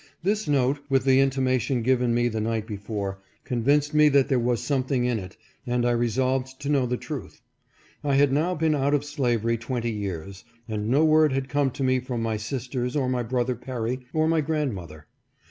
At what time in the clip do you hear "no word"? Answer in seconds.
10.89-11.33